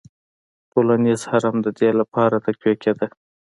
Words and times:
ټولنیز 0.71 1.21
هرم 1.31 1.55
د 1.65 1.67
دې 1.79 1.89
لپاره 1.99 2.35
تقویه 2.45 2.75
کېده. 2.83 3.07